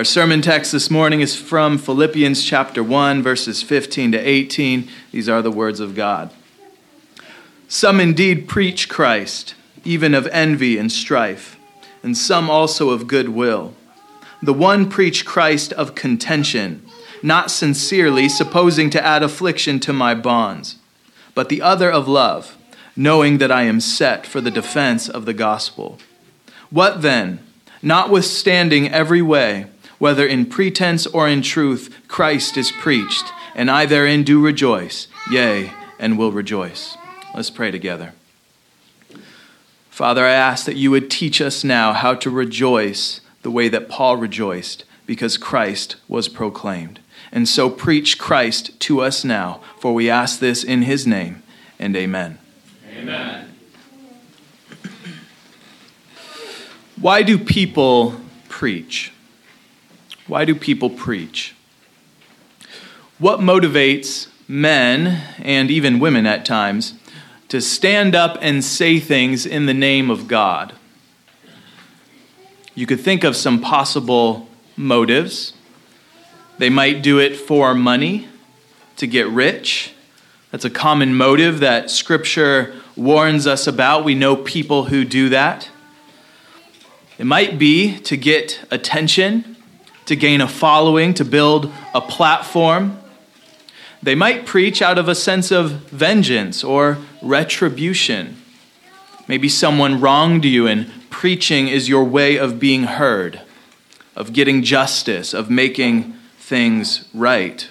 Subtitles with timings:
[0.00, 4.88] Our sermon text this morning is from Philippians chapter 1, verses 15 to 18.
[5.12, 6.30] These are the words of God.
[7.68, 11.58] Some indeed preach Christ, even of envy and strife,
[12.02, 13.74] and some also of goodwill.
[14.42, 16.82] The one preach Christ of contention,
[17.22, 20.76] not sincerely, supposing to add affliction to my bonds,
[21.34, 22.56] but the other of love,
[22.96, 25.98] knowing that I am set for the defense of the gospel.
[26.70, 27.40] What then?
[27.82, 29.66] Notwithstanding every way,
[30.00, 35.72] whether in pretense or in truth, Christ is preached, and I therein do rejoice, yea,
[35.98, 36.96] and will rejoice.
[37.34, 38.14] Let's pray together.
[39.90, 43.90] Father, I ask that you would teach us now how to rejoice the way that
[43.90, 47.00] Paul rejoiced because Christ was proclaimed.
[47.30, 51.42] And so preach Christ to us now, for we ask this in his name,
[51.78, 52.38] and amen.
[52.96, 53.54] Amen.
[56.98, 59.12] Why do people preach?
[60.30, 61.56] Why do people preach?
[63.18, 66.94] What motivates men, and even women at times,
[67.48, 70.72] to stand up and say things in the name of God?
[72.76, 75.52] You could think of some possible motives.
[76.58, 78.28] They might do it for money,
[78.98, 79.94] to get rich.
[80.52, 84.04] That's a common motive that Scripture warns us about.
[84.04, 85.70] We know people who do that.
[87.18, 89.49] It might be to get attention
[90.10, 92.98] to gain a following, to build a platform.
[94.02, 98.36] They might preach out of a sense of vengeance or retribution.
[99.28, 103.42] Maybe someone wronged you, and preaching is your way of being heard,
[104.16, 107.70] of getting justice, of making things right.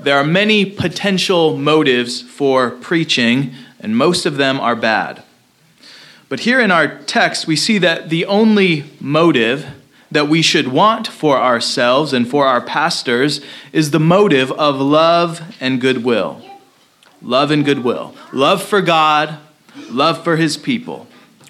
[0.00, 5.22] There are many potential motives for preaching, and most of them are bad.
[6.28, 9.77] But here in our text, we see that the only motive
[10.10, 13.40] that we should want for ourselves and for our pastors
[13.72, 16.42] is the motive of love and goodwill.
[17.20, 18.14] Love and goodwill.
[18.32, 19.38] Love for God,
[19.90, 21.06] love for his people,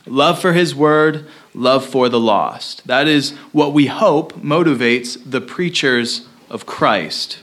[0.06, 2.86] love for his word, love for the lost.
[2.86, 7.40] That is what we hope motivates the preachers of Christ.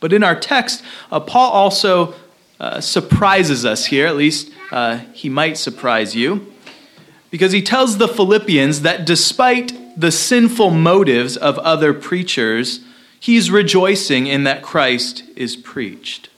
[0.00, 2.14] But in our text, uh, Paul also
[2.60, 6.52] uh, surprises us here, at least uh, he might surprise you,
[7.30, 12.80] because he tells the Philippians that despite the sinful motives of other preachers,
[13.18, 16.28] he's rejoicing in that Christ is preached.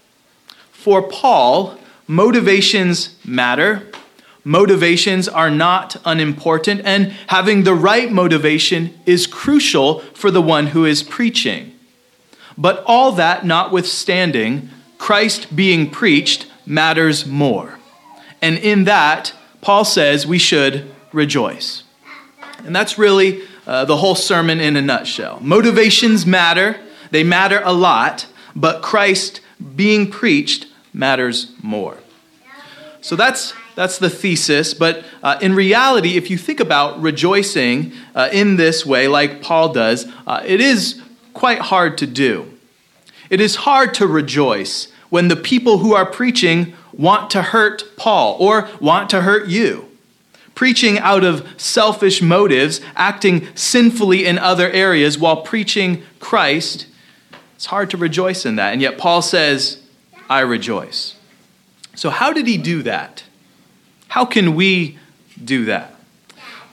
[0.73, 1.77] For Paul,
[2.07, 3.87] motivations matter.
[4.45, 10.87] Motivations are not unimportant, and having the right motivation is crucial for the one who
[10.87, 11.79] is preaching.
[12.57, 17.79] But all that notwithstanding, Christ being preached matters more.
[18.41, 21.85] And in that, Paul says we should rejoice.
[22.65, 25.39] And that's really uh, the whole sermon in a nutshell.
[25.41, 26.77] Motivations matter,
[27.13, 28.27] they matter a lot,
[28.57, 29.41] but Christ
[29.77, 31.97] being preached matters more.
[33.01, 34.75] So that's that's the thesis.
[34.75, 39.73] But uh, in reality, if you think about rejoicing uh, in this way, like Paul
[39.73, 41.01] does, uh, it is
[41.33, 42.59] quite hard to do.
[43.31, 48.37] It is hard to rejoice when the people who are preaching want to hurt Paul
[48.41, 49.90] or want to hurt you
[50.61, 56.87] preaching out of selfish motives, acting sinfully in other areas while preaching Christ,
[57.55, 58.75] it's hard to rejoice in that.
[58.75, 59.81] And yet Paul says,
[60.29, 61.15] I rejoice.
[61.95, 63.25] So, how did he do that?
[64.09, 64.99] How can we
[65.43, 65.95] do that?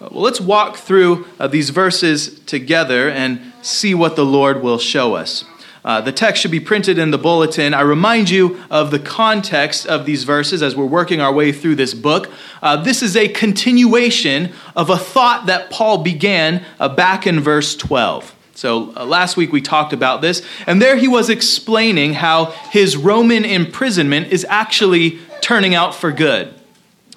[0.02, 5.16] Well, let's walk through uh, these verses together and see what the Lord will show
[5.16, 5.46] us.
[5.88, 7.74] Uh, the text should be printed in the bulletin.
[7.74, 11.76] I remind you of the context of these verses as we're working our way through
[11.76, 12.30] this book.
[12.62, 17.74] Uh, this is a continuation of a thought that Paul began uh, back in verse
[17.74, 18.36] 12.
[18.54, 22.98] So uh, last week we talked about this, and there he was explaining how his
[22.98, 26.54] Roman imprisonment is actually turning out for good.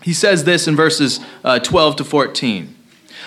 [0.00, 2.76] He says this in verses uh, 12 to 14.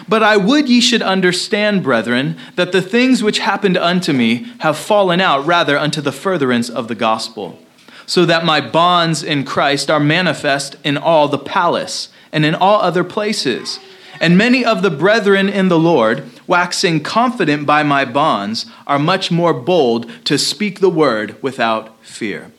[0.07, 4.77] But I would ye should understand, brethren, that the things which happened unto me have
[4.77, 7.59] fallen out rather unto the furtherance of the gospel,
[8.05, 12.81] so that my bonds in Christ are manifest in all the palace and in all
[12.81, 13.79] other places.
[14.19, 19.31] And many of the brethren in the Lord, waxing confident by my bonds, are much
[19.31, 22.51] more bold to speak the word without fear.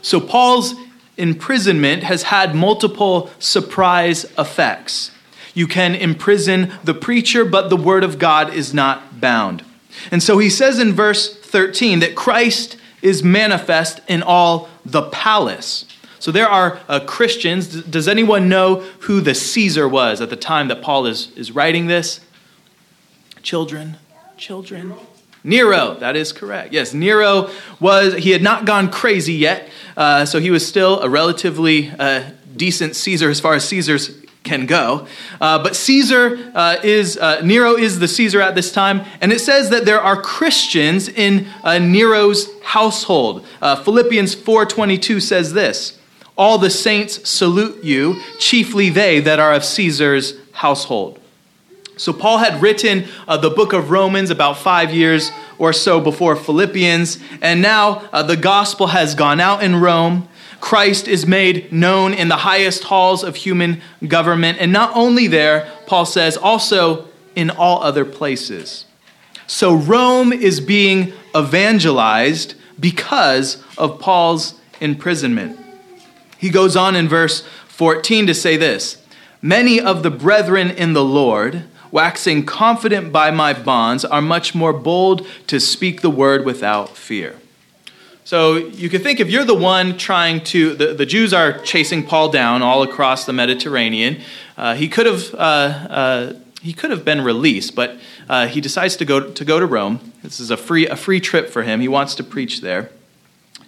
[0.00, 0.74] So Paul's
[1.16, 5.10] imprisonment has had multiple surprise effects.
[5.54, 9.64] You can imprison the preacher, but the word of God is not bound.
[10.10, 15.84] And so he says in verse 13 that Christ is manifest in all the palace.
[16.18, 17.82] So there are uh, Christians.
[17.82, 21.88] Does anyone know who the Caesar was at the time that Paul is, is writing
[21.88, 22.20] this?
[23.42, 23.96] Children,
[24.36, 24.94] children.
[25.44, 26.72] Nero, that is correct.
[26.72, 27.50] Yes, Nero
[27.80, 32.30] was, he had not gone crazy yet, uh, so he was still a relatively uh,
[32.56, 35.06] decent Caesar as far as Caesars can go.
[35.40, 39.40] Uh, but Caesar uh, is, uh, Nero is the Caesar at this time, and it
[39.40, 43.46] says that there are Christians in uh, Nero's household.
[43.60, 45.98] Philippians 4.22 says this,
[46.36, 51.20] All the saints salute you, chiefly they that are of Caesar's household.
[51.96, 56.34] So, Paul had written uh, the book of Romans about five years or so before
[56.34, 60.26] Philippians, and now uh, the gospel has gone out in Rome.
[60.62, 65.68] Christ is made known in the highest halls of human government, and not only there,
[65.86, 68.86] Paul says, also in all other places.
[69.48, 75.58] So, Rome is being evangelized because of Paul's imprisonment.
[76.38, 79.02] He goes on in verse 14 to say this
[79.42, 84.72] Many of the brethren in the Lord, waxing confident by my bonds, are much more
[84.72, 87.41] bold to speak the word without fear.
[88.24, 92.06] So you can think if you're the one trying to, the, the Jews are chasing
[92.06, 94.20] Paul down all across the Mediterranean.
[94.56, 95.34] Uh, he could have.
[95.34, 96.32] Uh, uh,
[96.62, 97.98] he could have been released, but
[98.28, 100.12] uh, he decides to go to go to Rome.
[100.22, 101.80] This is a free a free trip for him.
[101.80, 102.90] He wants to preach there.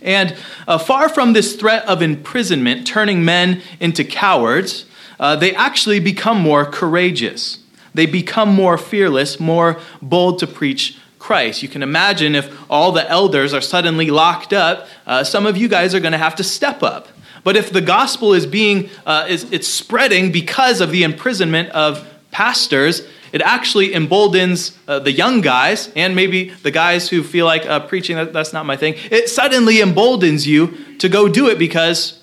[0.00, 0.36] And
[0.68, 4.84] uh, far from this threat of imprisonment turning men into cowards,
[5.18, 7.58] uh, they actually become more courageous.
[7.94, 11.62] They become more fearless, more bold to preach Christ.
[11.62, 15.68] You can imagine if all the elders are suddenly locked up, uh, some of you
[15.68, 17.08] guys are going to have to step up.
[17.42, 22.06] But if the gospel is being, uh, is, it's spreading because of the imprisonment of
[22.30, 27.64] pastors, it actually emboldens uh, the young guys and maybe the guys who feel like
[27.64, 28.94] uh, preaching, that, that's not my thing.
[29.10, 32.22] It suddenly emboldens you to go do it because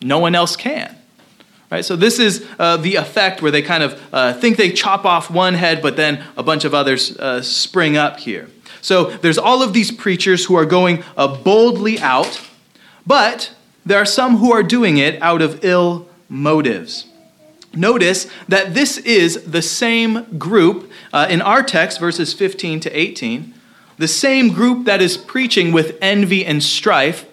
[0.00, 0.96] no one else can.
[1.70, 1.84] Right?
[1.84, 5.30] So this is uh, the effect where they kind of uh, think they chop off
[5.30, 8.48] one head, but then a bunch of others uh, spring up here.
[8.80, 12.40] So there's all of these preachers who are going uh, boldly out,
[13.06, 13.54] but
[13.86, 17.06] there are some who are doing it out of ill motives.
[17.72, 23.54] Notice that this is the same group uh, in our text, verses 15 to 18.
[23.96, 27.26] The same group that is preaching with envy and strife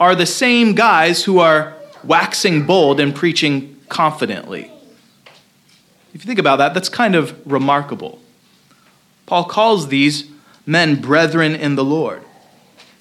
[0.00, 1.74] are the same guys who are
[2.04, 4.70] waxing bold and preaching confidently.
[6.14, 8.18] If you think about that, that's kind of remarkable.
[9.26, 10.30] Paul calls these
[10.66, 12.22] men brethren in the Lord.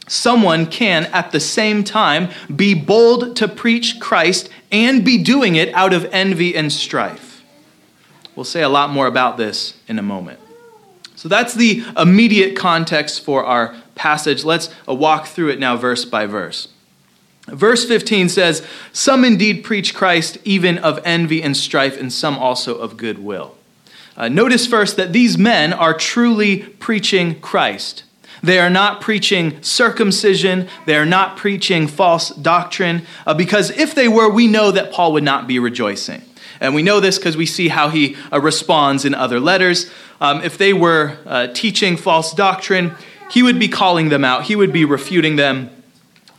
[0.07, 5.73] Someone can, at the same time, be bold to preach Christ and be doing it
[5.73, 7.44] out of envy and strife.
[8.35, 10.39] We'll say a lot more about this in a moment.
[11.15, 14.44] So that's the immediate context for our passage.
[14.45, 16.67] Let's uh, walk through it now, verse by verse.
[17.47, 22.77] Verse 15 says, Some indeed preach Christ even of envy and strife, and some also
[22.77, 23.55] of goodwill.
[24.17, 28.03] Uh, notice first that these men are truly preaching Christ.
[28.44, 30.67] They are not preaching circumcision.
[30.85, 33.03] They are not preaching false doctrine.
[33.25, 36.21] Uh, because if they were, we know that Paul would not be rejoicing.
[36.59, 39.89] And we know this because we see how he uh, responds in other letters.
[40.19, 42.95] Um, if they were uh, teaching false doctrine,
[43.29, 45.69] he would be calling them out, he would be refuting them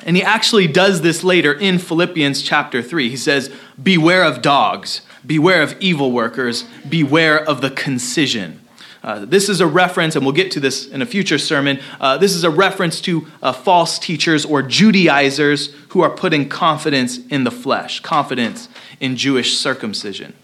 [0.06, 3.08] and he actually does this later in Philippians chapter 3.
[3.08, 3.52] He says,
[3.82, 8.60] Beware of dogs, beware of evil workers, beware of the concision.
[9.02, 11.80] Uh, this is a reference, and we'll get to this in a future sermon.
[12.00, 17.18] Uh, this is a reference to uh, false teachers or Judaizers who are putting confidence
[17.28, 18.68] in the flesh, confidence
[19.00, 20.34] in Jewish circumcision.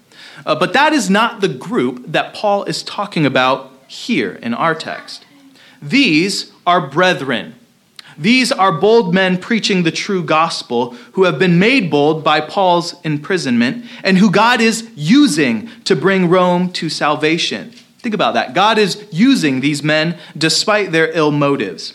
[0.47, 4.75] Uh, but that is not the group that Paul is talking about here in our
[4.75, 5.25] text.
[5.83, 7.55] These are brethren
[8.17, 12.95] these are bold men preaching the true gospel who have been made bold by Paul's
[13.03, 17.71] imprisonment and who God is using to bring Rome to salvation.
[17.99, 18.55] Think about that.
[18.55, 21.95] God is using these men despite their ill motives.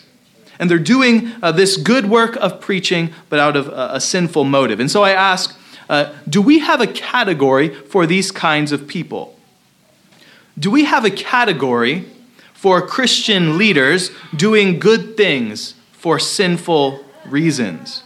[0.58, 4.44] And they're doing uh, this good work of preaching, but out of a, a sinful
[4.44, 4.78] motive.
[4.78, 5.56] And so I ask
[5.88, 9.36] uh, do we have a category for these kinds of people?
[10.56, 12.04] Do we have a category
[12.52, 18.04] for Christian leaders doing good things for sinful reasons.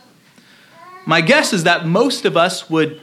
[1.06, 3.00] My guess is that most of us would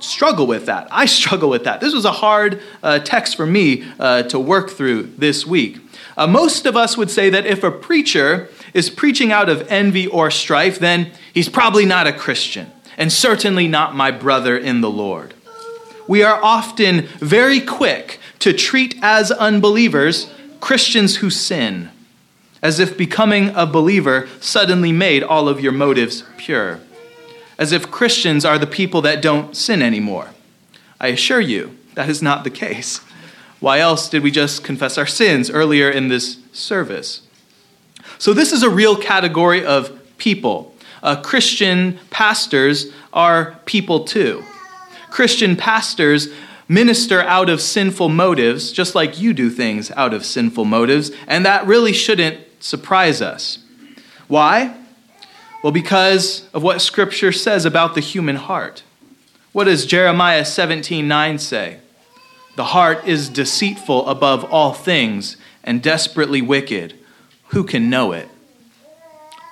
[0.00, 0.86] struggle with that.
[0.90, 1.80] I struggle with that.
[1.80, 5.78] This was a hard uh, text for me uh, to work through this week.
[6.14, 10.06] Uh, most of us would say that if a preacher is preaching out of envy
[10.06, 14.90] or strife, then he's probably not a Christian, and certainly not my brother in the
[14.90, 15.32] Lord.
[16.06, 20.30] We are often very quick to treat as unbelievers
[20.60, 21.90] Christians who sin
[22.62, 26.80] as if becoming a believer suddenly made all of your motives pure,
[27.58, 30.30] as if Christians are the people that don't sin anymore.
[31.00, 33.00] I assure you, that is not the case.
[33.60, 37.22] Why else did we just confess our sins earlier in this service?
[38.18, 40.74] So, this is a real category of people.
[41.02, 44.44] Uh, Christian pastors are people too.
[45.10, 46.28] Christian pastors
[46.68, 51.44] minister out of sinful motives, just like you do things out of sinful motives, and
[51.46, 53.58] that really shouldn't surprise us.
[54.26, 54.76] Why?
[55.62, 58.82] Well, because of what Scripture says about the human heart.
[59.52, 61.78] What does Jeremiah 17 9 say?
[62.56, 66.94] The heart is deceitful above all things and desperately wicked.
[67.48, 68.28] Who can know it?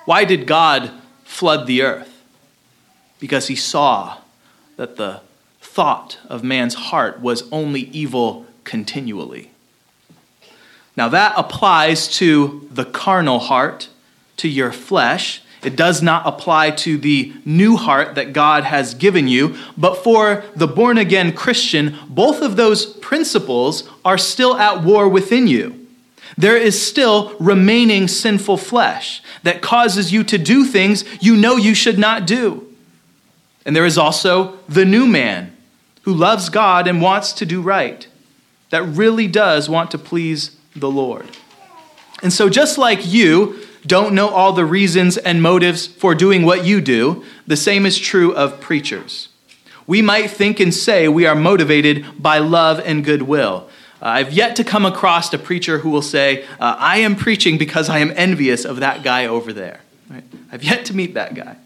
[0.05, 0.91] Why did God
[1.25, 2.23] flood the earth?
[3.19, 4.19] Because he saw
[4.77, 5.21] that the
[5.61, 9.51] thought of man's heart was only evil continually.
[10.97, 13.89] Now, that applies to the carnal heart,
[14.39, 15.43] to your flesh.
[15.63, 19.57] It does not apply to the new heart that God has given you.
[19.77, 25.47] But for the born again Christian, both of those principles are still at war within
[25.47, 25.87] you.
[26.39, 31.75] There is still remaining sinful flesh that causes you to do things you know you
[31.75, 32.67] should not do.
[33.65, 35.57] And there is also the new man
[36.03, 38.07] who loves God and wants to do right,
[38.71, 41.27] that really does want to please the Lord.
[42.23, 46.65] And so, just like you don't know all the reasons and motives for doing what
[46.65, 49.29] you do, the same is true of preachers.
[49.87, 53.69] We might think and say we are motivated by love and goodwill.
[54.03, 57.57] Uh, I've yet to come across a preacher who will say, uh, I am preaching
[57.57, 59.81] because I am envious of that guy over there.
[60.11, 60.25] Right?
[60.51, 61.57] I've yet to meet that guy.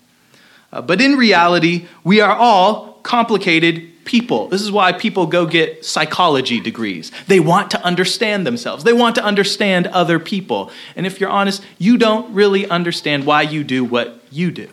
[0.72, 4.48] Uh, but in reality, we are all complicated people.
[4.48, 7.12] This is why people go get psychology degrees.
[7.26, 10.70] They want to understand themselves, they want to understand other people.
[10.96, 14.68] And if you're honest, you don't really understand why you do what you do.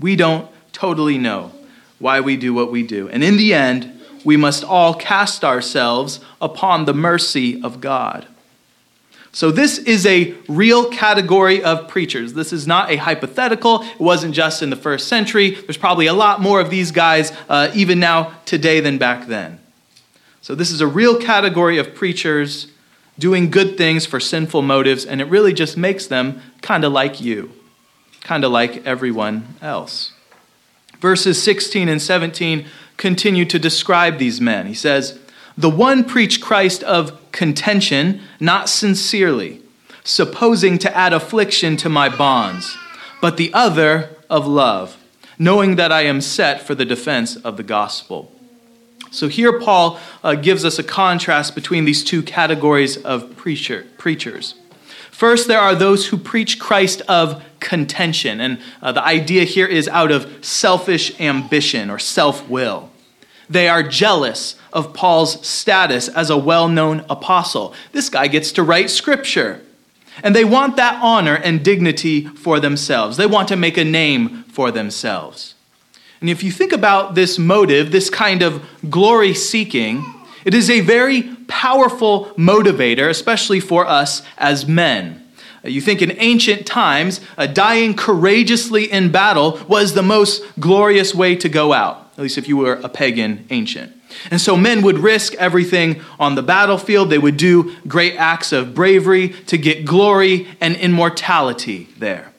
[0.00, 1.52] We don't totally know
[1.98, 3.08] why we do what we do.
[3.08, 8.26] And in the end, we must all cast ourselves upon the mercy of God.
[9.32, 12.32] So, this is a real category of preachers.
[12.32, 13.82] This is not a hypothetical.
[13.82, 15.50] It wasn't just in the first century.
[15.50, 19.60] There's probably a lot more of these guys, uh, even now, today, than back then.
[20.40, 22.68] So, this is a real category of preachers
[23.18, 27.20] doing good things for sinful motives, and it really just makes them kind of like
[27.20, 27.52] you,
[28.22, 30.12] kind of like everyone else.
[31.00, 32.66] Verses 16 and 17
[32.96, 34.66] continue to describe these men.
[34.66, 35.18] He says,
[35.58, 39.60] The one preached Christ of contention, not sincerely,
[40.04, 42.76] supposing to add affliction to my bonds,
[43.20, 44.96] but the other of love,
[45.36, 48.30] knowing that I am set for the defense of the gospel.
[49.10, 54.54] So here Paul uh, gives us a contrast between these two categories of preacher, preachers.
[55.10, 59.88] First, there are those who preach Christ of contention, and uh, the idea here is
[59.88, 62.90] out of selfish ambition or self will.
[63.50, 67.74] They are jealous of Paul's status as a well known apostle.
[67.92, 69.62] This guy gets to write scripture.
[70.22, 73.16] And they want that honor and dignity for themselves.
[73.16, 75.54] They want to make a name for themselves.
[76.20, 80.04] And if you think about this motive, this kind of glory seeking,
[80.44, 85.24] it is a very powerful motivator, especially for us as men.
[85.64, 91.36] You think in ancient times, uh, dying courageously in battle was the most glorious way
[91.36, 93.92] to go out, at least if you were a pagan ancient.
[94.32, 97.10] And so men would risk everything on the battlefield.
[97.10, 102.32] They would do great acts of bravery to get glory and immortality there.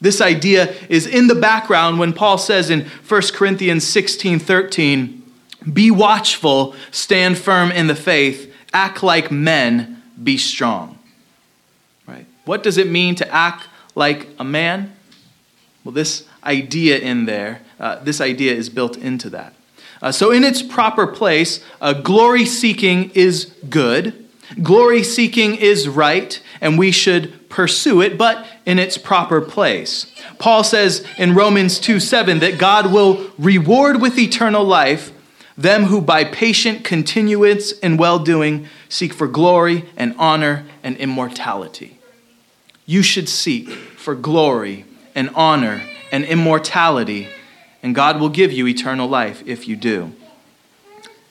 [0.00, 5.22] This idea is in the background when Paul says in 1 Corinthians 16 13,
[5.70, 10.98] Be watchful, stand firm in the faith, act like men, be strong.
[12.06, 12.24] Right?
[12.46, 14.96] What does it mean to act like a man?
[15.84, 19.54] Well, this idea in there, uh, this idea is built into that.
[20.00, 24.26] Uh, so, in its proper place, uh, glory seeking is good.
[24.62, 30.12] Glory seeking is right, and we should pursue it, but in its proper place.
[30.38, 35.12] Paul says in Romans 2 7 that God will reward with eternal life
[35.58, 41.98] them who by patient continuance in well doing seek for glory and honor and immortality.
[42.86, 44.84] You should seek for glory
[45.16, 45.82] and honor
[46.12, 47.28] and immortality
[47.88, 50.12] and God will give you eternal life if you do.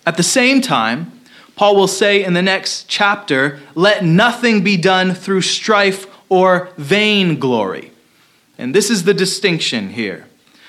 [0.08, 1.12] At the same time,
[1.56, 7.38] Paul will say in the next chapter, let nothing be done through strife or vain
[7.38, 7.92] glory.
[8.58, 10.26] And this is the distinction here.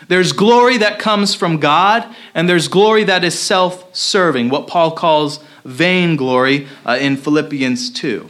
[0.08, 4.90] There's glory that comes from God, and there's glory that is self serving, what Paul
[4.90, 8.28] calls vain glory uh, in Philippians 2.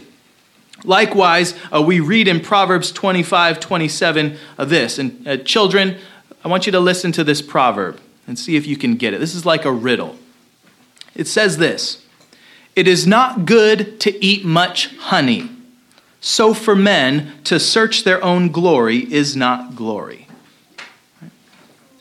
[0.84, 5.00] Likewise, uh, we read in Proverbs 25 27 uh, this.
[5.00, 5.98] And uh, children,
[6.44, 9.20] I want you to listen to this proverb and see if you can get it.
[9.20, 10.16] This is like a riddle.
[11.14, 12.04] It says this
[12.76, 15.50] It is not good to eat much honey.
[16.20, 20.26] So for men to search their own glory is not glory.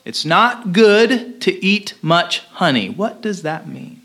[0.04, 2.88] It's not good to eat much honey.
[2.88, 4.00] What does that mean?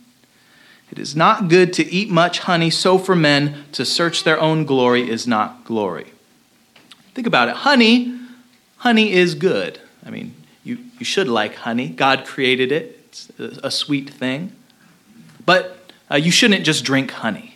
[0.91, 4.65] It is not good to eat much honey, so for men to search their own
[4.65, 6.11] glory is not glory.
[7.15, 7.55] Think about it.
[7.55, 8.19] Honey,
[8.77, 9.79] honey is good.
[10.05, 10.33] I mean,
[10.63, 11.89] you, you should like honey.
[11.89, 14.53] God created it, it's a, sweet thing.
[15.45, 17.55] But uh, you shouldn't just drink honey.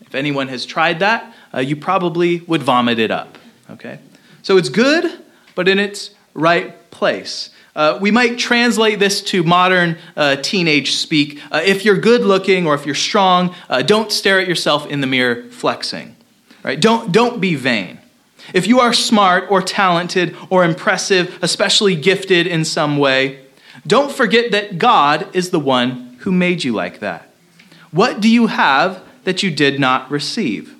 [0.00, 3.38] If anyone has tried that, uh, you probably would vomit it up.
[3.70, 4.00] Okay?
[4.42, 5.22] So it's good,
[5.54, 7.50] but in its right place.
[7.76, 11.40] Uh, we might translate this to modern uh, teenage speak.
[11.50, 15.00] Uh, if you're good looking or if you're strong, uh, don't stare at yourself in
[15.00, 16.16] the mirror flexing.
[16.64, 16.80] Right?
[16.80, 17.98] Don't, don't be vain.
[18.54, 23.44] If you are smart or talented or impressive, especially gifted in some way,
[23.86, 27.30] don't forget that God is the one who made you like that.
[27.90, 30.74] What do you have that you did not receive?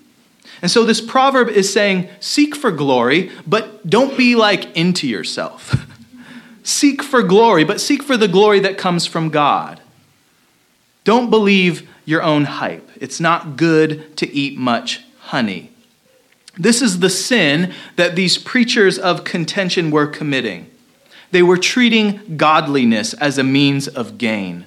[0.60, 5.86] And so this proverb is saying, seek for glory, but don't be like into yourself.
[6.62, 9.80] seek for glory, but seek for the glory that comes from God.
[11.04, 12.88] Don't believe your own hype.
[12.96, 15.70] It's not good to eat much honey.
[16.58, 20.70] This is the sin that these preachers of contention were committing.
[21.30, 24.64] They were treating godliness as a means of gain.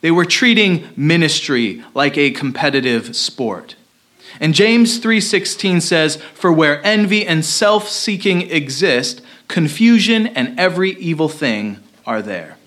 [0.00, 3.74] They were treating ministry like a competitive sport.
[4.40, 11.78] And James 3:16 says, "For where envy and self-seeking exist, confusion and every evil thing
[12.06, 12.57] are there."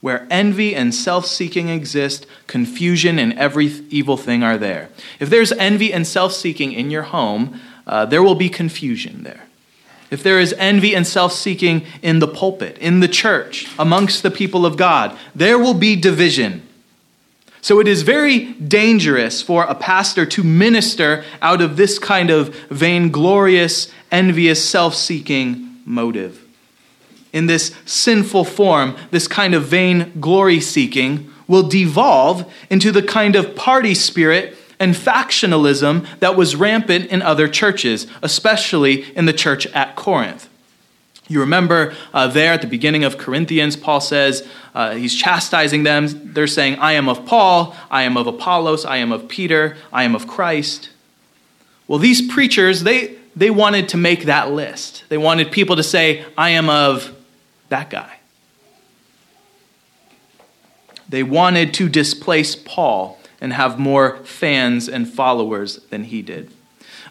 [0.00, 4.88] Where envy and self seeking exist, confusion and every evil thing are there.
[5.18, 9.46] If there's envy and self seeking in your home, uh, there will be confusion there.
[10.10, 14.30] If there is envy and self seeking in the pulpit, in the church, amongst the
[14.30, 16.66] people of God, there will be division.
[17.62, 22.54] So it is very dangerous for a pastor to minister out of this kind of
[22.70, 26.39] vainglorious, envious, self seeking motive
[27.32, 33.36] in this sinful form, this kind of vain glory seeking, will devolve into the kind
[33.36, 39.66] of party spirit and factionalism that was rampant in other churches, especially in the church
[39.68, 40.48] at Corinth.
[41.28, 46.32] You remember uh, there at the beginning of Corinthians, Paul says, uh, he's chastising them.
[46.32, 50.02] They're saying, I am of Paul, I am of Apollos, I am of Peter, I
[50.02, 50.90] am of Christ.
[51.86, 55.04] Well, these preachers, they, they wanted to make that list.
[55.08, 57.16] They wanted people to say, I am of
[57.70, 58.18] that guy.
[61.08, 66.52] They wanted to displace Paul and have more fans and followers than he did.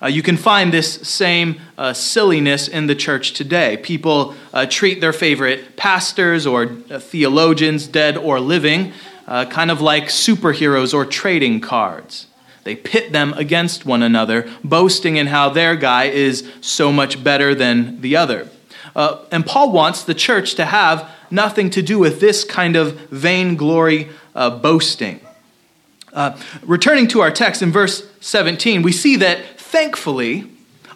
[0.02, 3.76] Uh, you can find this same uh, silliness in the church today.
[3.78, 8.93] People uh, treat their favorite pastors or uh, theologians, dead or living,
[9.28, 12.28] uh, kind of like superheroes or trading cards.
[12.63, 17.54] They pit them against one another, boasting in how their guy is so much better
[17.54, 18.50] than the other.
[18.95, 22.93] Uh, and Paul wants the church to have nothing to do with this kind of
[23.10, 25.19] vainglory uh, boasting.
[26.12, 30.49] Uh, returning to our text in verse 17, we see that thankfully,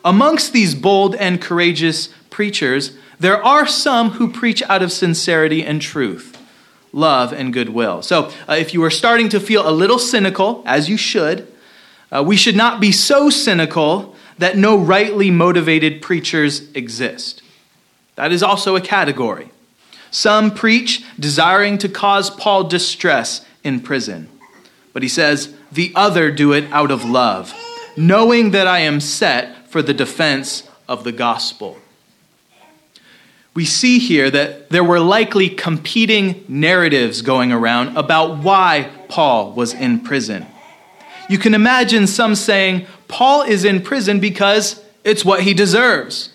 [0.04, 5.82] amongst these bold and courageous preachers, there are some who preach out of sincerity and
[5.82, 6.42] truth,
[6.92, 8.02] love and goodwill.
[8.02, 11.48] So, uh, if you are starting to feel a little cynical, as you should,
[12.12, 17.43] uh, we should not be so cynical that no rightly motivated preachers exist.
[18.16, 19.50] That is also a category.
[20.12, 24.30] Some preach desiring to cause Paul distress in prison.
[24.94, 27.54] But he says, the other do it out of love,
[27.98, 31.80] knowing that I am set for the defense of the gospel.
[33.56, 39.74] We see here that there were likely competing narratives going around about why Paul was
[39.74, 40.46] in prison.
[41.30, 46.33] You can imagine some saying, Paul is in prison because it's what he deserves.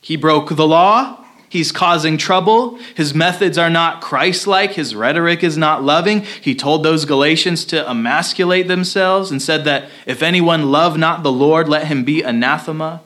[0.00, 1.24] He broke the law.
[1.48, 2.78] He's causing trouble.
[2.94, 4.72] His methods are not Christ like.
[4.72, 6.20] His rhetoric is not loving.
[6.20, 11.32] He told those Galatians to emasculate themselves and said that if anyone love not the
[11.32, 13.00] Lord, let him be anathema.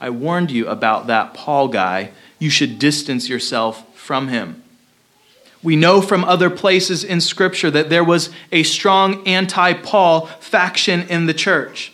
[0.00, 2.10] I warned you about that Paul guy.
[2.38, 4.62] You should distance yourself from him.
[5.62, 11.02] We know from other places in Scripture that there was a strong anti Paul faction
[11.02, 11.92] in the church.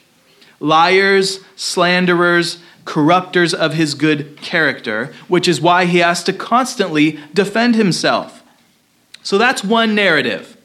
[0.60, 7.74] Liars, slanderers, corrupters of his good character, which is why he has to constantly defend
[7.74, 8.42] himself.
[9.22, 10.56] So that's one narrative.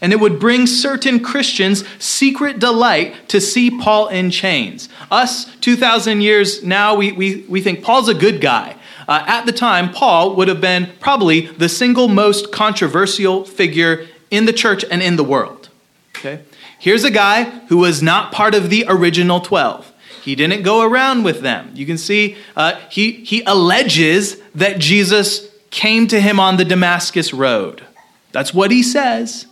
[0.00, 4.88] And it would bring certain Christians secret delight to see Paul in chains.
[5.10, 8.76] Us, 2,000 years now, we, we, we think Paul's a good guy.
[9.06, 14.46] Uh, at the time, Paul would have been probably the single most controversial figure in
[14.46, 15.68] the church and in the world.
[16.16, 16.42] Okay?
[16.78, 19.92] Here's a guy who was not part of the original 12.
[20.24, 21.70] He didn't go around with them.
[21.74, 27.34] You can see uh, he, he alleges that Jesus came to him on the Damascus
[27.34, 27.84] Road.
[28.32, 29.46] That's what he says.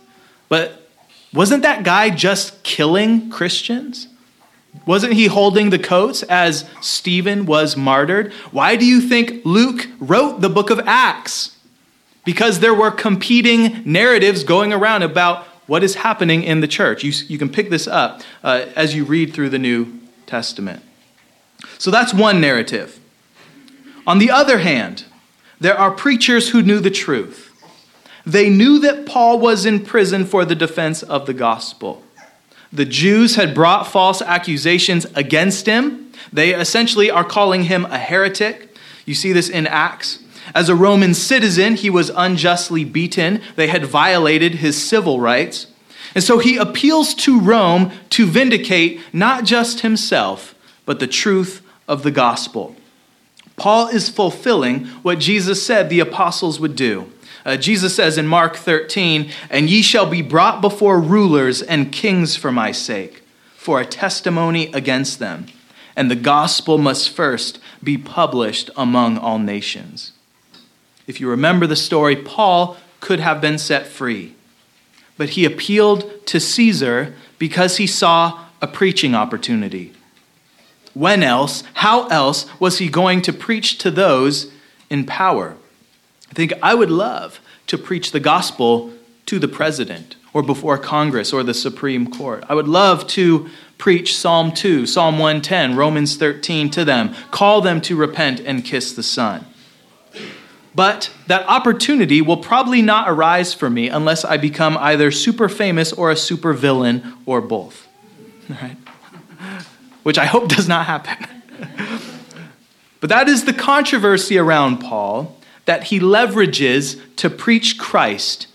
[0.49, 0.89] But
[1.31, 4.07] wasn't that guy just killing Christians?
[4.87, 8.33] Wasn't he holding the coats as Stephen was martyred?
[8.51, 11.55] Why do you think Luke wrote the book of Acts?
[12.25, 17.03] Because there were competing narratives going around about what is happening in the church.
[17.03, 20.83] You, you can pick this up uh, as you read through the New Testament.
[21.77, 22.99] So that's one narrative.
[24.05, 25.05] On the other hand,
[25.59, 27.51] there are preachers who knew the truth.
[28.25, 32.03] They knew that Paul was in prison for the defense of the gospel.
[32.71, 36.11] The Jews had brought false accusations against him.
[36.31, 38.75] They essentially are calling him a heretic.
[39.05, 40.19] You see this in Acts.
[40.55, 43.41] As a Roman citizen, he was unjustly beaten.
[43.55, 45.67] They had violated his civil rights.
[46.15, 52.03] And so he appeals to Rome to vindicate not just himself, but the truth of
[52.03, 52.75] the gospel.
[53.55, 57.11] Paul is fulfilling what Jesus said the apostles would do.
[57.45, 62.35] Uh, Jesus says in Mark 13, And ye shall be brought before rulers and kings
[62.35, 63.23] for my sake,
[63.55, 65.47] for a testimony against them.
[65.95, 70.13] And the gospel must first be published among all nations.
[71.05, 74.32] If you remember the story, Paul could have been set free
[75.17, 79.93] but he appealed to Caesar because he saw a preaching opportunity.
[80.93, 84.51] When else, how else was he going to preach to those
[84.89, 85.55] in power?
[86.29, 88.93] I think I would love to preach the gospel
[89.25, 92.43] to the president or before Congress or the Supreme Court.
[92.49, 97.81] I would love to preach Psalm 2, Psalm 110, Romans 13 to them, call them
[97.81, 99.45] to repent and kiss the Son.
[100.75, 105.93] But that opportunity will probably not arise for me unless I become either super famous
[105.93, 107.87] or a super villain or both.
[108.49, 108.77] Right?
[110.03, 111.27] Which I hope does not happen.
[112.99, 118.47] but that is the controversy around Paul that he leverages to preach Christ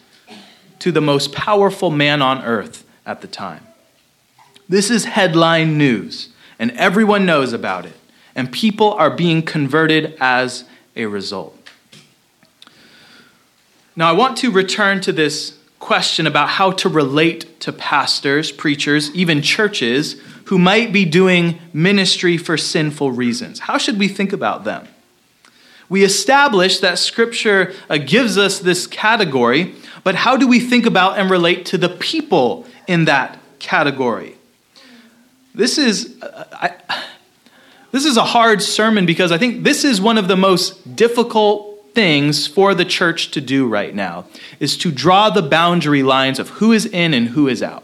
[0.80, 3.66] to the most powerful man on earth at the time.
[4.68, 6.28] This is headline news,
[6.58, 7.96] and everyone knows about it,
[8.34, 11.57] and people are being converted as a result.
[13.98, 19.12] Now, I want to return to this question about how to relate to pastors, preachers,
[19.12, 23.58] even churches who might be doing ministry for sinful reasons.
[23.58, 24.86] How should we think about them?
[25.88, 31.18] We establish that Scripture uh, gives us this category, but how do we think about
[31.18, 34.36] and relate to the people in that category?
[35.56, 36.74] This is, uh, I,
[37.90, 41.67] this is a hard sermon because I think this is one of the most difficult
[41.98, 44.24] things for the church to do right now
[44.60, 47.82] is to draw the boundary lines of who is in and who is out.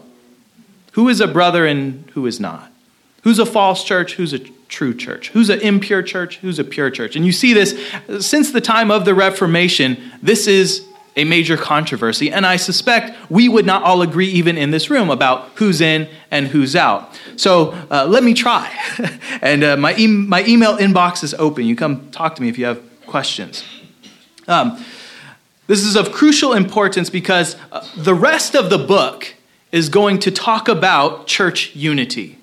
[0.93, 2.71] Who is a brother and who is not?
[3.23, 4.13] Who's a false church?
[4.13, 5.31] Who's a true church?
[5.31, 6.37] Who's an impure church?
[6.37, 7.17] Who's a pure church?
[7.17, 7.77] And you see this
[8.25, 12.31] since the time of the Reformation, this is a major controversy.
[12.31, 16.07] And I suspect we would not all agree, even in this room, about who's in
[16.31, 17.19] and who's out.
[17.35, 18.73] So uh, let me try.
[19.41, 21.65] and uh, my, e- my email inbox is open.
[21.65, 23.65] You come talk to me if you have questions.
[24.47, 24.83] Um,
[25.67, 29.33] this is of crucial importance because uh, the rest of the book
[29.71, 32.37] is going to talk about church unity.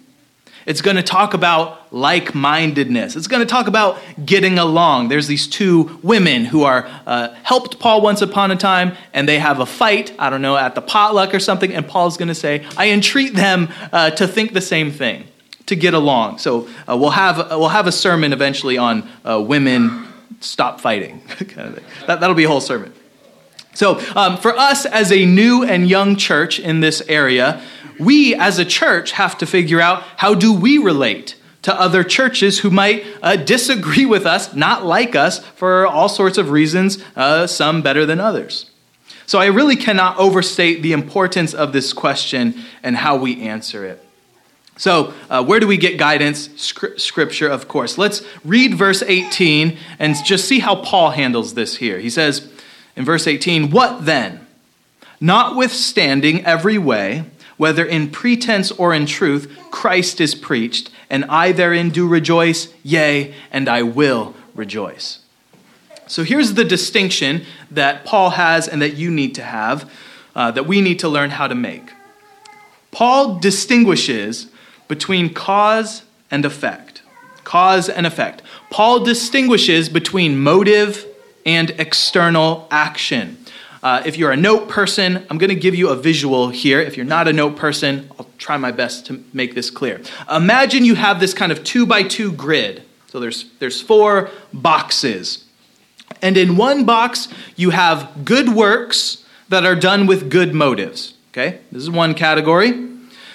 [0.66, 3.16] It's going to talk about like mindedness.
[3.16, 5.08] It's going to talk about getting along.
[5.08, 9.38] There's these two women who are uh, helped Paul once upon a time, and they
[9.38, 12.34] have a fight, I don't know, at the potluck or something, and Paul's going to
[12.34, 15.24] say, I entreat them uh, to think the same thing,
[15.66, 16.38] to get along.
[16.38, 20.06] So uh, we'll, have, we'll have a sermon eventually on uh, women
[20.40, 21.22] stop fighting.
[22.06, 22.92] that, that'll be a whole sermon.
[23.74, 27.62] So, um, for us as a new and young church in this area,
[27.98, 32.58] we as a church have to figure out how do we relate to other churches
[32.58, 37.46] who might uh, disagree with us, not like us, for all sorts of reasons, uh,
[37.46, 38.70] some better than others.
[39.24, 44.04] So, I really cannot overstate the importance of this question and how we answer it.
[44.76, 46.48] So, uh, where do we get guidance?
[46.56, 47.98] Scripture, of course.
[47.98, 51.98] Let's read verse 18 and just see how Paul handles this here.
[51.98, 52.50] He says
[52.96, 54.46] in verse 18, What then?
[55.20, 57.24] Notwithstanding every way,
[57.56, 63.35] whether in pretense or in truth, Christ is preached, and I therein do rejoice, yea,
[63.52, 65.20] and I will rejoice.
[66.08, 69.90] So here's the distinction that Paul has and that you need to have,
[70.35, 71.92] uh, that we need to learn how to make.
[72.90, 74.48] Paul distinguishes
[74.88, 77.02] between cause and effect.
[77.44, 78.42] Cause and effect.
[78.70, 81.06] Paul distinguishes between motive
[81.44, 83.38] and external action.
[83.82, 86.80] Uh, if you're a note person, I'm going to give you a visual here.
[86.80, 90.00] If you're not a note person, I'll try my best to make this clear.
[90.30, 92.84] Imagine you have this kind of two by two grid.
[93.08, 95.44] So there's, there's four boxes.
[96.22, 101.14] And in one box, you have good works that are done with good motives.
[101.32, 101.58] Okay?
[101.72, 102.91] This is one category.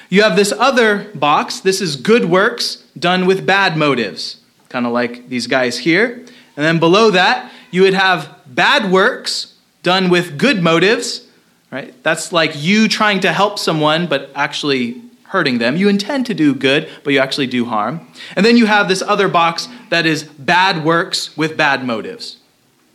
[0.10, 1.60] You have this other box.
[1.60, 4.38] This is good works done with bad motives,
[4.70, 6.26] kind of like these guys here.
[6.56, 11.28] And then below that, you would have bad works done with good motives,
[11.72, 11.94] right?
[12.04, 15.76] That's like you trying to help someone, but actually hurting them.
[15.76, 18.08] You intend to do good, but you actually do harm.
[18.36, 22.38] And then you have this other box that is bad works with bad motives.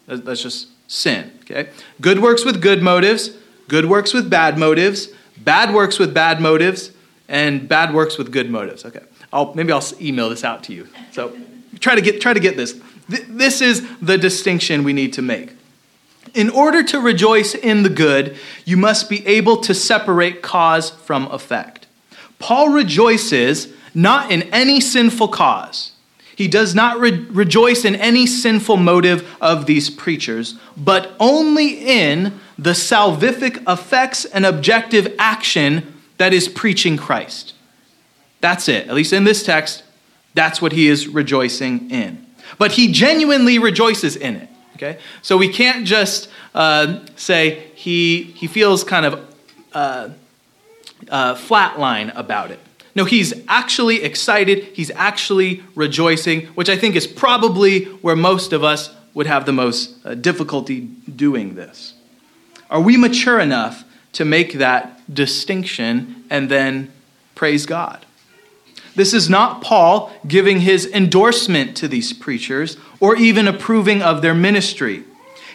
[0.06, 1.68] That's just sin, okay?
[2.00, 3.30] Good works with good motives,
[3.68, 6.90] good works with bad motives, bad works with bad motives,
[7.32, 8.84] and bad works with good motives.
[8.84, 9.00] Okay.
[9.32, 10.86] I'll, maybe I'll email this out to you.
[11.10, 11.36] So
[11.80, 12.78] try to get, try to get this.
[13.08, 15.54] This is the distinction we need to make.
[16.34, 21.26] In order to rejoice in the good, you must be able to separate cause from
[21.28, 21.86] effect.
[22.38, 25.92] Paul rejoices not in any sinful cause.
[26.36, 32.40] He does not re- rejoice in any sinful motive of these preachers, but only in
[32.58, 37.52] the salvific effects and objective action that is preaching Christ.
[38.40, 38.86] That's it.
[38.86, 39.82] At least in this text,
[40.34, 42.24] that's what he is rejoicing in.
[42.58, 44.48] But he genuinely rejoices in it.
[44.76, 45.00] Okay?
[45.22, 49.34] So we can't just uh, say he, he feels kind of
[49.72, 50.10] uh,
[51.08, 52.60] uh, flatline about it.
[52.94, 54.62] No, he's actually excited.
[54.74, 59.52] He's actually rejoicing, which I think is probably where most of us would have the
[59.52, 60.82] most uh, difficulty
[61.16, 61.94] doing this.
[62.70, 63.82] Are we mature enough
[64.12, 66.92] to make that distinction and then
[67.34, 68.04] praise God?
[68.94, 74.34] This is not Paul giving his endorsement to these preachers or even approving of their
[74.34, 75.04] ministry.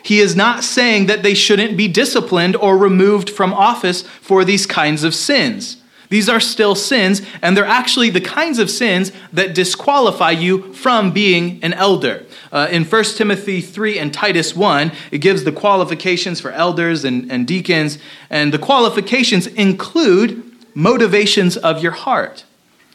[0.01, 4.65] He is not saying that they shouldn't be disciplined or removed from office for these
[4.65, 5.77] kinds of sins.
[6.09, 11.11] These are still sins, and they're actually the kinds of sins that disqualify you from
[11.11, 12.25] being an elder.
[12.51, 17.29] Uh, in 1 Timothy 3 and Titus 1, it gives the qualifications for elders and,
[17.31, 17.97] and deacons,
[18.29, 20.43] and the qualifications include
[20.73, 22.45] motivations of your heart.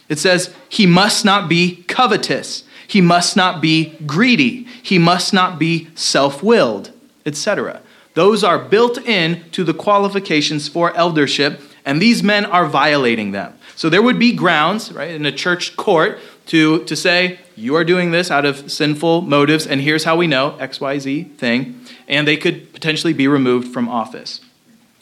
[0.08, 5.58] It says, He must not be covetous, he must not be greedy, he must not
[5.58, 6.92] be self willed,
[7.26, 7.82] etc.
[8.14, 13.58] Those are built in to the qualifications for eldership and these men are violating them.
[13.76, 17.84] So there would be grounds, right, in a church court to, to say, you are
[17.84, 22.36] doing this out of sinful motives, and here's how we know XYZ thing, and they
[22.36, 24.40] could potentially be removed from office.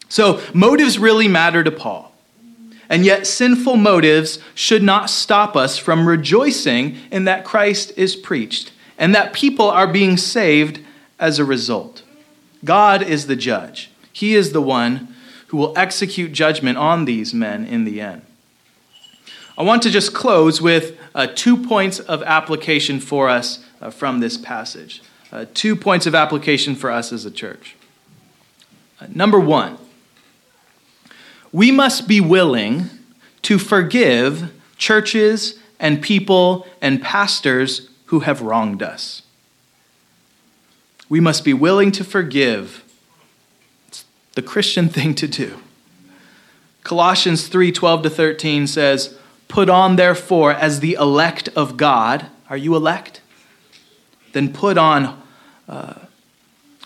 [0.09, 2.13] So motives really matter to Paul.
[2.89, 8.73] And yet, sinful motives should not stop us from rejoicing in that Christ is preached
[8.99, 10.81] and that people are being saved
[11.19, 12.03] as a result.
[12.65, 15.15] God is the judge, He is the one
[15.51, 18.23] who will execute judgment on these men in the end.
[19.59, 24.21] I want to just close with uh, two points of application for us uh, from
[24.21, 25.03] this passage.
[25.33, 27.75] Uh, two points of application for us as a church.
[29.01, 29.77] Uh, number one,
[31.51, 32.89] we must be willing
[33.43, 39.23] to forgive churches and people and pastors who have wronged us.
[41.09, 42.85] We must be willing to forgive
[44.35, 45.61] the Christian thing to do.
[46.83, 52.27] Colossians 3 12 to 13 says, Put on, therefore, as the elect of God.
[52.49, 53.21] Are you elect?
[54.33, 55.21] Then put on
[55.69, 55.95] uh,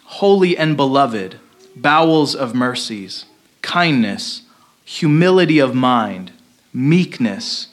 [0.05, 1.39] holy and beloved,
[1.77, 3.27] bowels of mercies,
[3.63, 4.43] kindness,
[4.85, 6.33] humility of mind,
[6.73, 7.69] meekness,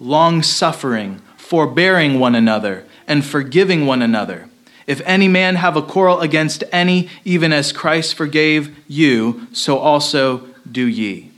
[0.00, 4.48] long suffering, forbearing one another, and forgiving one another.
[4.86, 10.46] If any man have a quarrel against any, even as Christ forgave you, so also
[10.70, 11.30] do ye.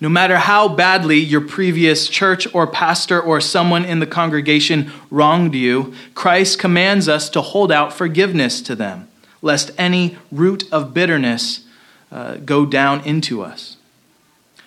[0.00, 5.54] No matter how badly your previous church or pastor or someone in the congregation wronged
[5.54, 9.08] you, Christ commands us to hold out forgiveness to them,
[9.40, 11.64] lest any root of bitterness
[12.12, 13.78] uh, go down into us.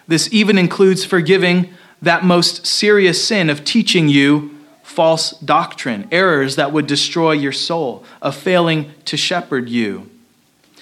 [0.07, 1.71] This even includes forgiving
[2.01, 4.58] that most serious sin of teaching you
[4.89, 10.09] false doctrine, errors that would destroy your soul, of failing to shepherd you.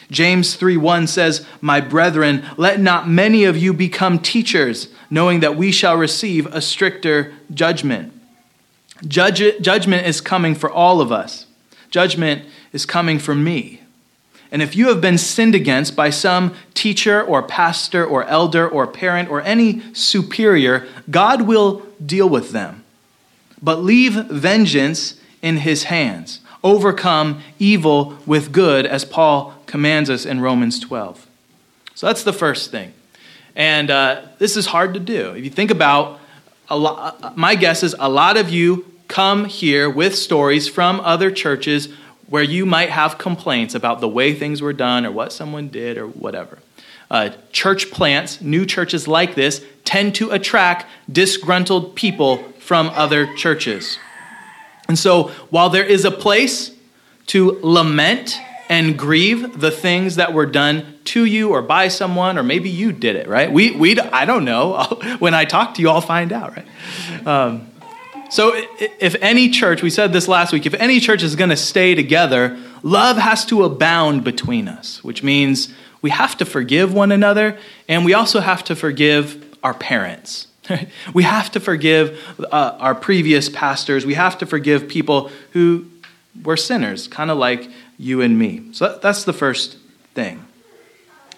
[0.09, 5.73] James 3:1 says, "My brethren, let not many of you become teachers, knowing that we
[5.73, 8.13] shall receive a stricter judgment."
[9.05, 11.45] Judge, judgment is coming for all of us.
[11.91, 13.81] Judgment is coming for me.
[14.53, 18.87] And if you have been sinned against by some teacher or pastor or elder or
[18.87, 22.83] parent or any superior, God will deal with them
[23.61, 26.39] but leave vengeance in his hands.
[26.63, 31.27] Overcome evil with good, as Paul commands us in Romans 12.
[31.95, 32.93] So that's the first thing.
[33.55, 35.31] And uh, this is hard to do.
[35.31, 36.19] If you think about
[36.69, 40.99] a lot, uh, my guess is a lot of you come here with stories from
[40.99, 41.89] other churches
[42.27, 45.97] where you might have complaints about the way things were done or what someone did
[45.97, 46.59] or whatever.
[47.09, 53.97] Uh, church plants, new churches like this, tend to attract disgruntled people from other churches.
[54.89, 56.75] And so, while there is a place
[57.27, 62.43] to lament and grieve the things that were done to you or by someone, or
[62.43, 63.49] maybe you did it, right?
[63.49, 64.83] We, we I don't know.
[65.19, 67.25] when I talk to you, I'll find out, right?
[67.25, 67.71] Um,
[68.29, 71.55] so, if any church, we said this last week, if any church is going to
[71.55, 77.13] stay together, love has to abound between us, which means we have to forgive one
[77.13, 80.46] another, and we also have to forgive our parents.
[81.13, 84.05] we have to forgive uh, our previous pastors.
[84.05, 85.85] We have to forgive people who
[86.43, 88.73] were sinners, kind of like you and me.
[88.73, 89.77] So that's the first
[90.13, 90.45] thing.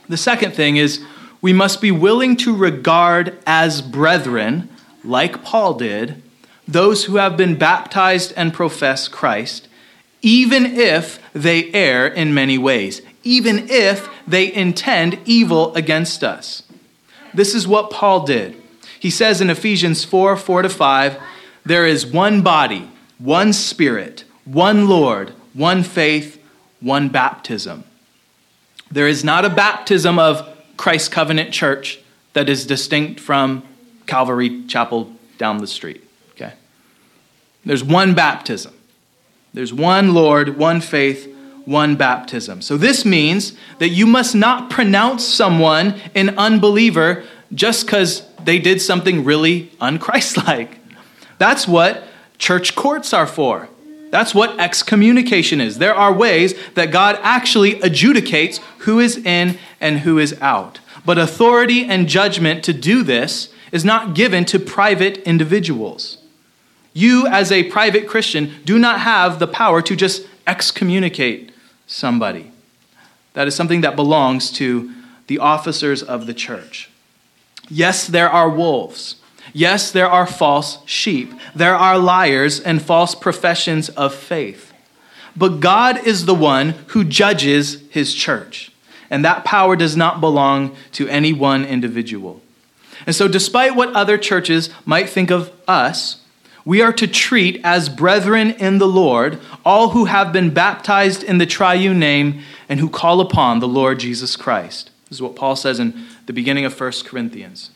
[0.08, 1.04] The second thing is
[1.42, 4.70] we must be willing to regard as brethren,
[5.04, 6.22] like Paul did,
[6.68, 9.68] those who have been baptized and profess Christ,
[10.22, 16.64] even if they err in many ways, even if they intend evil against us.
[17.34, 18.56] This is what Paul did.
[19.00, 21.18] He says in Ephesians 4 4 to 5,
[21.66, 26.42] there is one body, one spirit, one Lord, one faith,
[26.80, 27.84] one baptism.
[28.92, 32.00] There is not a baptism of Christ Covenant Church
[32.34, 33.64] that is distinct from
[34.08, 36.04] Calvary Chapel down the street.
[36.32, 36.54] Okay?
[37.66, 38.74] There's one baptism.
[39.54, 41.32] There's one Lord, one faith,
[41.66, 42.62] one baptism.
[42.62, 48.82] So this means that you must not pronounce someone an unbeliever just because they did
[48.82, 50.76] something really unchristlike.
[51.38, 52.04] That's what
[52.38, 53.70] church courts are for.
[54.12, 55.78] That's what excommunication is.
[55.78, 60.80] There are ways that God actually adjudicates who is in and who is out.
[61.06, 66.18] But authority and judgment to do this is not given to private individuals.
[66.94, 71.52] You, as a private Christian, do not have the power to just excommunicate
[71.86, 72.52] somebody.
[73.34, 74.92] That is something that belongs to
[75.28, 76.90] the officers of the church.
[77.70, 79.16] Yes, there are wolves.
[79.54, 81.34] Yes, there are false sheep.
[81.56, 84.74] There are liars and false professions of faith.
[85.36, 88.72] But God is the one who judges his church,
[89.10, 92.42] and that power does not belong to any one individual.
[93.06, 96.22] And so, despite what other churches might think of us,
[96.66, 101.38] we are to treat as brethren in the Lord all who have been baptized in
[101.38, 104.92] the triune name and who call upon the Lord Jesus Christ.
[105.06, 107.72] This is what Paul says in the beginning of 1 Corinthians.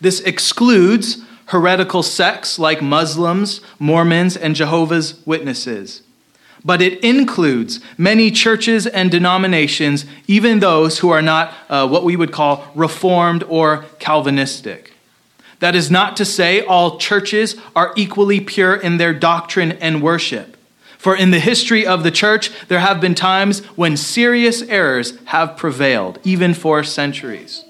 [0.00, 6.02] This excludes heretical sects like Muslims, Mormons, and Jehovah's Witnesses.
[6.64, 12.14] But it includes many churches and denominations, even those who are not uh, what we
[12.14, 14.92] would call Reformed or Calvinistic.
[15.58, 20.56] That is not to say all churches are equally pure in their doctrine and worship.
[20.98, 25.56] For in the history of the church, there have been times when serious errors have
[25.56, 27.64] prevailed, even for centuries.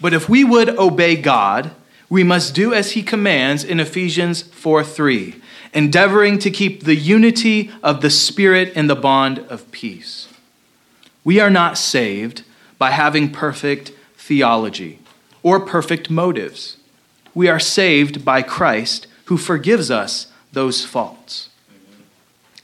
[0.00, 1.70] But if we would obey God,
[2.10, 5.34] we must do as he commands in Ephesians 4 3,
[5.72, 10.28] endeavoring to keep the unity of the Spirit in the bond of peace.
[11.24, 12.42] We are not saved
[12.76, 14.98] by having perfect theology
[15.42, 16.76] or perfect motives.
[17.34, 21.48] We are saved by Christ who forgives us those faults.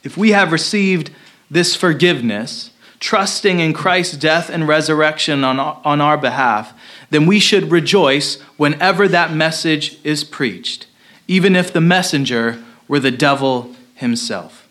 [0.03, 1.11] If we have received
[1.51, 6.79] this forgiveness, trusting in Christ's death and resurrection on, on our behalf,
[7.11, 10.87] then we should rejoice whenever that message is preached,
[11.27, 14.69] even if the messenger were the devil himself.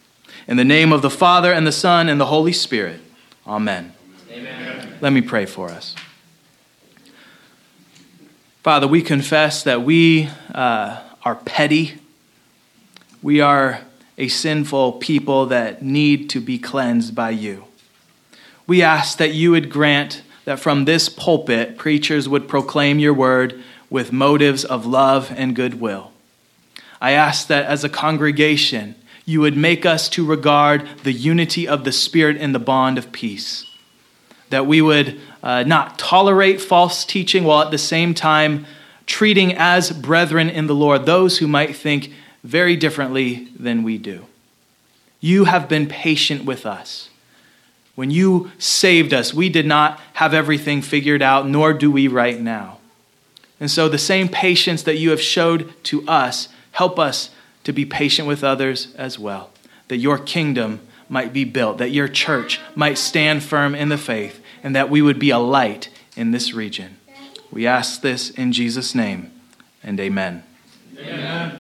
[0.48, 3.02] In the name of the Father, and the Son, and the Holy Spirit,
[3.46, 3.94] amen.
[4.32, 4.98] amen.
[5.02, 5.96] Let me pray for us.
[8.64, 11.96] Father, we confess that we uh, are petty.
[13.22, 13.82] We are
[14.18, 17.66] a sinful people that need to be cleansed by you.
[18.66, 23.62] We ask that you would grant that from this pulpit, preachers would proclaim your word
[23.90, 26.12] with motives of love and goodwill.
[27.00, 28.96] I ask that as a congregation,
[29.26, 33.12] you would make us to regard the unity of the Spirit in the bond of
[33.12, 33.66] peace.
[34.50, 38.66] That we would uh, not tolerate false teaching while at the same time
[39.06, 42.14] treating as brethren in the Lord those who might think
[42.48, 44.26] very differently than we do.
[45.20, 47.10] You have been patient with us.
[47.96, 52.40] When you saved us, we did not have everything figured out, nor do we right
[52.40, 52.78] now.
[53.60, 57.32] And so, the same patience that you have showed to us, help us
[57.66, 59.50] to be patient with others as well,
[59.90, 60.80] that your kingdom
[61.10, 65.02] might be built, that your church might stand firm in the faith, and that we
[65.02, 66.98] would be a light in this region.
[67.52, 69.32] We ask this in Jesus' name,
[69.84, 70.44] and amen.